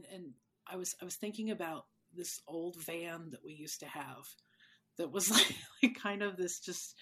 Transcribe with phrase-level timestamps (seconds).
[0.00, 0.32] and and
[0.66, 4.26] I was I was thinking about this old van that we used to have
[4.98, 6.94] that was like, like kind of this just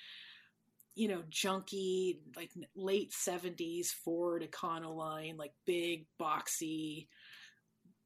[0.94, 7.07] you know junky like late 70s Ford Econoline like big boxy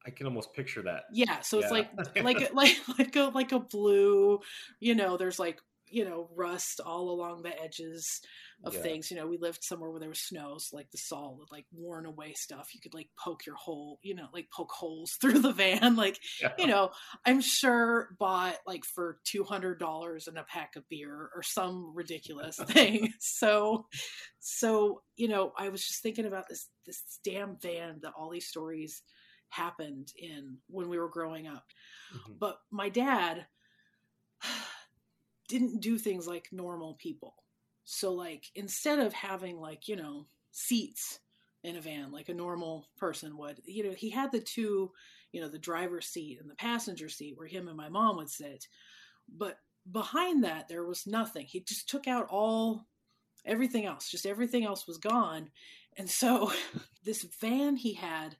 [0.05, 1.03] I can almost picture that.
[1.11, 1.89] yeah so it's like
[2.21, 4.39] like like like a like a blue
[4.79, 8.21] you know there's like you know rust all along the edges
[8.63, 8.81] of Yeah.
[8.81, 11.51] things you know we lived somewhere where there was snow so like the salt would
[11.51, 15.11] like worn away stuff you could like poke your hole you know like poke holes
[15.21, 16.53] through the van like Yeah.
[16.57, 16.91] you know
[17.25, 23.11] i'm sure bought like for $200 in a pack of beer or some ridiculous thing
[23.19, 23.85] so
[24.39, 28.47] so you know i was just thinking about this this damn van that all these
[28.47, 29.01] stories
[29.49, 31.65] happened in when we were growing up
[32.15, 32.39] Mhm.
[32.39, 33.45] but my dad
[35.53, 37.35] didn't do things like normal people.
[37.85, 41.19] So like instead of having like you know seats
[41.63, 44.91] in a van like a normal person would you know he had the two
[45.31, 48.29] you know the driver's seat and the passenger seat where him and my mom would
[48.29, 48.67] sit.
[49.29, 49.57] But
[49.91, 51.45] behind that there was nothing.
[51.45, 52.87] He just took out all
[53.45, 55.49] everything else just everything else was gone.
[55.97, 56.51] And so
[57.03, 58.37] this van he had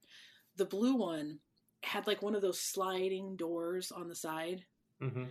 [0.55, 1.39] the blue one
[1.83, 4.65] had like one of those sliding doors on the side.
[5.01, 5.27] Mhm.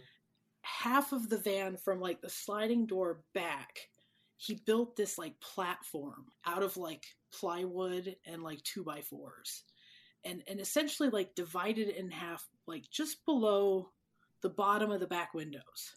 [0.62, 3.88] Half of the van from like the sliding door back
[4.36, 9.64] he built this like platform out of like plywood and like two by fours
[10.24, 13.88] and and essentially like divided it in half like just below
[14.42, 15.92] the bottom of the back windows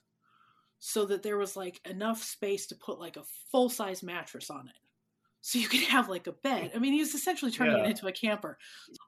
[0.79, 4.67] so that there was like enough space to put like a full size mattress on
[4.67, 4.75] it
[5.41, 7.83] so you could have like a bed i mean he was essentially turning Yeah.
[7.85, 8.57] it into a camper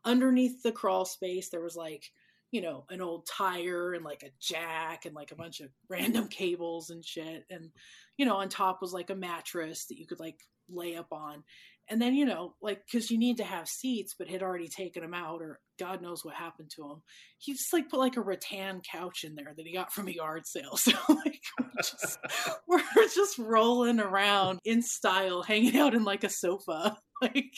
[0.05, 2.11] underneath the crawl space there was like
[2.51, 6.27] you know an old tire and like a jack and like a bunch of random
[6.29, 7.45] cables and shit.
[7.49, 7.69] And
[8.17, 11.43] you know on top was like a mattress that you could like lay up on.
[11.89, 15.01] And then you know like because you need to have seats but had already taken
[15.01, 17.01] them out or god knows what happened to him
[17.37, 20.11] he just like put like a rattan couch in there that he got from a
[20.11, 20.77] yard sale.
[20.77, 22.19] So like we're just,
[22.67, 26.97] we're just rolling around in style hanging out in like a sofa.
[27.21, 27.55] Like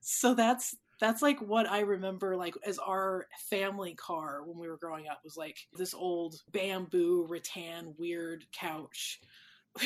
[0.00, 4.76] so that's that's like what I remember like as our family car when we were
[4.76, 9.20] growing up was like this old bamboo rattan weird couch.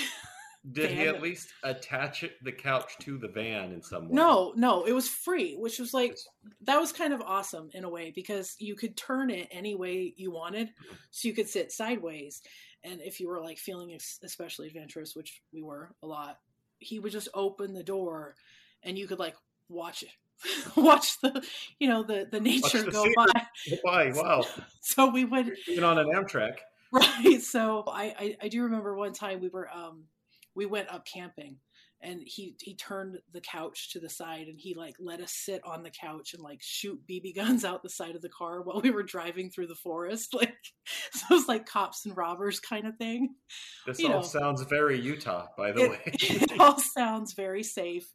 [0.73, 4.15] Did he at least attach it, the couch to the van in some way?
[4.17, 6.19] No, no, it was free, which was like
[6.63, 10.13] that was kind of awesome in a way because you could turn it any way
[10.19, 10.69] you wanted.
[11.13, 12.43] So you could sit sideways
[12.85, 16.41] and if you were like feeling especially adventurous, which we were a lot,
[16.79, 18.35] he would just open the door
[18.83, 19.37] and you could like
[19.69, 20.11] watch it.
[20.77, 21.43] watch the
[21.79, 23.43] you know the the nature the go by
[23.83, 24.13] Why?
[24.15, 24.45] Wow.
[24.83, 26.57] so we would Even on an Amtrak.
[26.93, 30.05] right so I, I i do remember one time we were um
[30.55, 31.57] we went up camping
[32.03, 35.63] and he he turned the couch to the side and he like let us sit
[35.65, 38.83] on the couch and like shoot bb guns out the side of the car while
[38.83, 40.55] we were driving through the forest like
[41.13, 43.35] so it was like cops and robbers kind of thing
[43.87, 44.23] This You all know.
[44.23, 46.01] sounds very Utah, by the it, way.
[46.05, 48.07] it all sounds very safe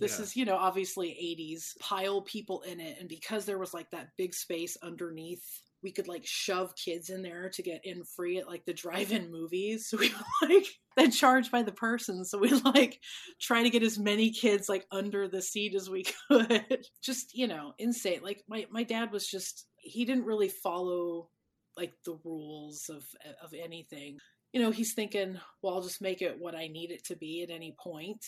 [0.00, 0.24] this Yeah.
[0.24, 4.08] is you know obviously 80s pile people in it and because there was like that
[4.16, 5.44] big space underneath
[5.82, 9.30] we could like shove kids in there to get in free at like the drive-in
[9.30, 9.88] movies.
[9.88, 10.12] So we
[10.42, 10.66] like
[10.96, 13.00] then charge by the person so we like
[13.40, 16.84] try to get as many kids like under the seat as we could.
[17.02, 18.20] Just you know insane.
[18.22, 21.30] Like my my dad was just he didn't really follow
[21.78, 23.02] like the rules of
[23.42, 24.18] of anything.
[24.52, 27.42] You know he's thinking well i'll just make it what i need it to be
[27.44, 28.18] at any point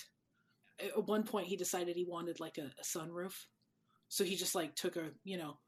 [0.82, 3.34] at one point he decided he wanted like a, a sunroof.
[4.08, 5.58] So he just like took a you know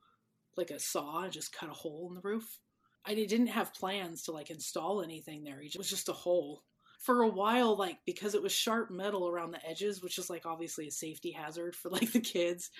[0.56, 2.58] like a saw and just cut a hole in the roof.
[3.06, 5.60] I didn't have plans to like install anything there.
[5.60, 6.62] It was just a hole.
[7.00, 10.47] For a while like because it was sharp metal around the edges which is like
[10.47, 12.70] obviously a safety hazard for like the kids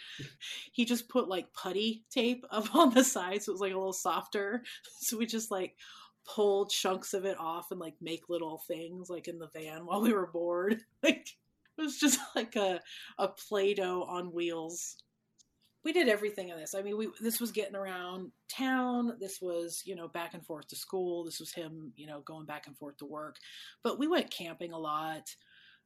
[0.73, 3.77] he just put like putty tape up on the side so it was like a
[3.77, 4.63] little softer.
[5.01, 5.77] So we just like
[6.25, 10.01] pull chunks of it off and like make little things like in the van while
[10.01, 10.81] we were bored.
[11.03, 11.29] Like
[11.79, 12.81] it was just like a
[13.19, 14.97] a play-doh on wheels.
[15.85, 16.75] We did everything in this.
[16.75, 19.17] I mean we this was getting around town.
[19.21, 21.25] This was you know back and forth to school.
[21.25, 23.37] This was him you know going back and forth to work.
[23.83, 25.35] But we went camping a lot.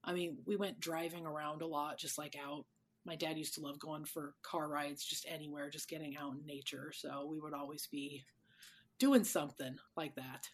[0.04, 2.64] I mean we went driving around a lot just like out.
[3.04, 6.46] My dad used to love going for car rides just anywhere just getting out in
[6.46, 6.92] nature.
[6.94, 8.24] So we would always be
[8.98, 10.48] doing something like that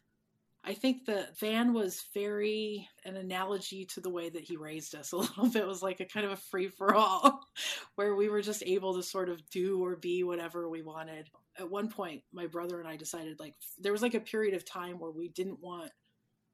[0.66, 5.12] I think the van was very an analogy to the way that he raised us
[5.12, 5.62] a little bit.
[5.62, 7.40] It was like a kind of a free for all
[7.96, 11.28] where we were just able to sort of do or be whatever we wanted.
[11.58, 14.64] At one point, my brother and I decided like there was like a period of
[14.64, 15.90] time where we didn't want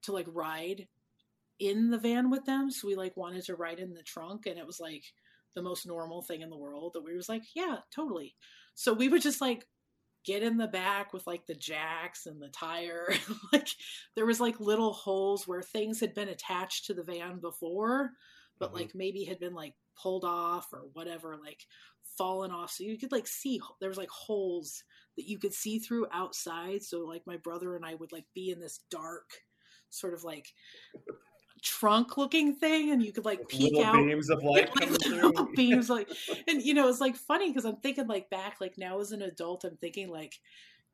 [0.02, 0.88] to like ride
[1.60, 2.70] in the van with them.
[2.70, 5.04] So we like wanted to ride in the trunk and it was like
[5.54, 8.34] the most normal thing in the world that we was like, yeah, totally.
[8.74, 9.66] So we would just like
[10.24, 13.12] get in the back with like the jacks and the tire.
[13.52, 13.68] like
[14.16, 18.10] there was like little holes where things had been attached to the van before,
[18.58, 18.78] but mm-hmm.
[18.78, 21.60] like maybe had been like pulled off or whatever, like
[22.16, 22.70] fallen off.
[22.70, 24.82] So you could like see there was like holes
[25.16, 26.82] that you could see through outside.
[26.82, 29.30] So like my brother and I would like be in this dark
[29.90, 30.46] sort of like
[31.62, 35.48] trunk looking thing and you could like peek little out beams of light like, little
[35.56, 36.08] beams like
[36.48, 39.22] and you know it's like funny because i'm thinking like back like now as an
[39.22, 40.38] adult i'm thinking like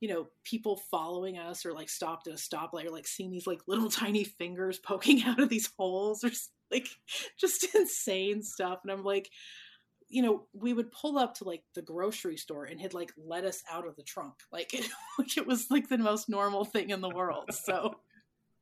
[0.00, 3.46] you know people following us or like stopped at a stoplight or like seeing these
[3.46, 6.30] like little tiny fingers poking out of these holes or
[6.70, 6.88] like
[7.38, 8.80] just insane stuff.
[8.82, 9.30] And i'm like
[10.08, 13.44] you know we would pull up to like the grocery store and he'd like let
[13.44, 14.34] us out of the trunk.
[14.52, 17.52] Like it, like it was like the most normal thing in the world.
[17.52, 17.96] So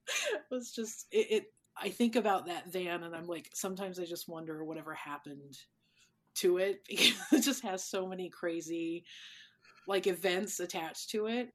[0.06, 1.44] it was just it, it
[1.76, 5.58] I think about that van and I'm like, sometimes I just wonder whatever happened
[6.36, 9.04] to it because it just has so many crazy
[9.86, 11.50] like events attached to it.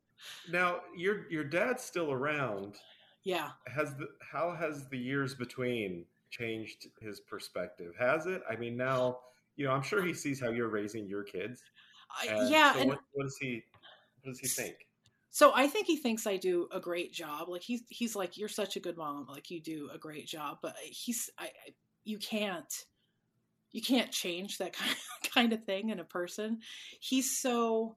[0.52, 2.76] Now, your your dad's still around.
[3.24, 3.50] Yeah.
[3.68, 7.94] Has the how has the years between changed his perspective?
[7.98, 8.42] Has it?
[8.50, 9.20] I mean, now
[9.56, 9.72] you know.
[9.72, 11.64] I'm sure he sees how you're raising your kids.
[12.22, 12.74] Uh, yeah.
[12.74, 13.64] So and what, what does he?
[14.22, 14.76] What does he think?
[15.32, 17.50] So I think he thinks I do a great job.
[17.50, 19.28] Like he's he's like you're such a good mom.
[19.30, 20.60] Like you do a great job.
[20.62, 21.74] But he's I, I
[22.04, 22.74] you can't
[23.72, 26.60] you can't change that kind of, kind of thing in a person.
[27.00, 27.96] He's so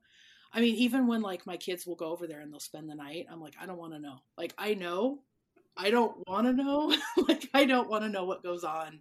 [0.52, 2.94] I mean even when like my kids will go over there and they'll spend the
[2.94, 4.18] night, I'm like I don't want to know.
[4.36, 5.20] Like I know
[5.76, 6.94] I don't want to know.
[7.28, 9.00] like I don't want to know what goes on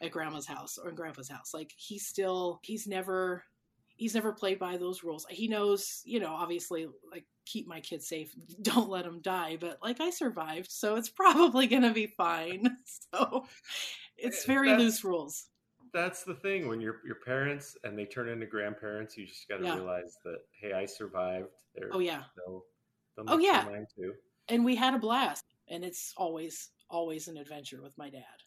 [0.00, 1.52] at grandma's house or in grandpa's house.
[1.52, 3.44] Like he's still he's never
[3.96, 5.26] he's never played by those rules.
[5.30, 9.78] He knows, you know, obviously like keep my kids safe, don't let them die, but
[9.82, 12.76] like I survived, so it's probably going to be fine.
[13.12, 13.46] So
[14.16, 15.46] it's eh, very that's, loose rules.
[15.92, 19.58] That's the thing when you're your parents and they turn into grandparents, you just got
[19.58, 19.74] to yeah.
[19.74, 21.48] realize that hey, I survived.
[21.74, 22.22] They're, oh yeah.
[22.36, 22.64] They'll,
[23.16, 23.64] they'll oh yeah.
[23.96, 24.14] Too.
[24.48, 28.41] And we had a blast, and it's always always an adventure with my dad.